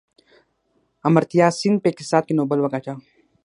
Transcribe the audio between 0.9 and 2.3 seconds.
امرتیا سین په اقتصاد